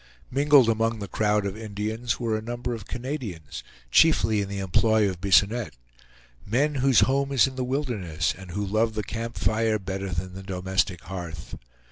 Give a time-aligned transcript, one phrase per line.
[0.31, 5.07] Mingled among the crowd of Indians were a number of Canadians, chiefly in the employ
[5.07, 5.75] of Bisonette;
[6.43, 10.33] men, whose home is in the wilderness, and who love the camp fire better than
[10.33, 11.55] the domestic hearth.